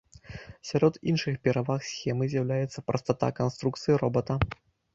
Сярод 0.69 0.97
іншых 1.11 1.35
пераваг 1.49 1.85
схемы 1.89 2.29
з'яўляецца 2.33 2.85
прастата 2.89 3.33
канструкцыі 3.43 4.03
робата. 4.07 4.43